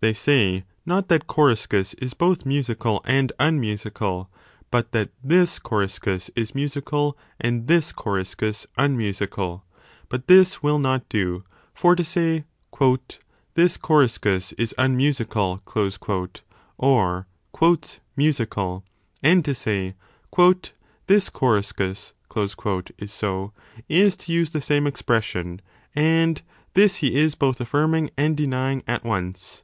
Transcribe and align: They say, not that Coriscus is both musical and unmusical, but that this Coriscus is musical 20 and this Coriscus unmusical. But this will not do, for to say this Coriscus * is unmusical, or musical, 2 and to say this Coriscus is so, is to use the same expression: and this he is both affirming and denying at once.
They 0.00 0.12
say, 0.12 0.64
not 0.84 1.08
that 1.08 1.26
Coriscus 1.26 1.94
is 1.94 2.12
both 2.12 2.44
musical 2.44 3.00
and 3.06 3.32
unmusical, 3.40 4.28
but 4.70 4.92
that 4.92 5.08
this 5.22 5.58
Coriscus 5.58 6.30
is 6.36 6.54
musical 6.54 7.12
20 7.40 7.48
and 7.50 7.68
this 7.68 7.90
Coriscus 7.90 8.66
unmusical. 8.76 9.64
But 10.10 10.28
this 10.28 10.62
will 10.62 10.78
not 10.78 11.08
do, 11.08 11.44
for 11.72 11.96
to 11.96 12.04
say 12.04 12.44
this 13.54 13.78
Coriscus 13.78 14.52
* 14.56 14.58
is 14.58 14.74
unmusical, 14.76 15.62
or 16.76 17.26
musical, 18.14 18.84
2 19.22 19.22
and 19.26 19.42
to 19.46 19.54
say 19.54 19.94
this 21.06 21.30
Coriscus 21.30 22.12
is 22.36 22.92
so, 23.14 23.52
is 23.88 24.16
to 24.16 24.32
use 24.34 24.50
the 24.50 24.60
same 24.60 24.86
expression: 24.86 25.62
and 25.96 26.42
this 26.74 26.96
he 26.96 27.16
is 27.18 27.34
both 27.34 27.58
affirming 27.58 28.10
and 28.18 28.36
denying 28.36 28.82
at 28.86 29.02
once. 29.04 29.62